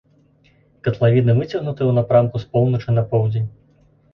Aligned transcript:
Катлавіна 0.87 1.35
выцягнутая 1.41 1.87
ў 1.89 1.93
напрамку 1.99 2.35
з 2.45 2.51
поўначы 2.57 2.89
на 2.99 3.03
поўдзень. 3.13 3.47